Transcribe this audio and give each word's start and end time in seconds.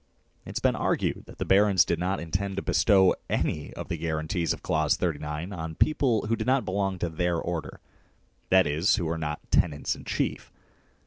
It 0.45 0.49
has 0.55 0.59
been 0.59 0.75
argued 0.75 1.25
that 1.27 1.37
the 1.37 1.45
barons 1.45 1.85
did 1.85 1.99
not 1.99 2.19
intend 2.19 2.55
to 2.55 2.63
bestow 2.63 3.13
any 3.29 3.71
of 3.75 3.87
the 3.87 3.97
guarantees 3.97 4.51
of 4.51 4.63
clause 4.63 4.95
39 4.95 5.53
on 5.53 5.75
people 5.75 6.25
who 6.25 6.35
did 6.35 6.47
not 6.47 6.65
belong 6.65 6.97
to 6.97 7.09
their 7.09 7.37
order, 7.37 7.79
that 8.49 8.65
is 8.65 8.95
who 8.95 9.05
were 9.05 9.19
not 9.19 9.41
tenants 9.51 9.95
in 9.95 10.03
chief. 10.03 10.51